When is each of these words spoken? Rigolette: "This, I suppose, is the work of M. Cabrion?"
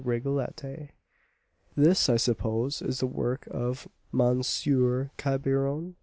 Rigolette: 0.03 0.63
"This, 1.75 2.09
I 2.09 2.17
suppose, 2.17 2.81
is 2.81 3.01
the 3.01 3.05
work 3.05 3.47
of 3.51 3.87
M. 4.11 4.39
Cabrion?" 4.41 5.93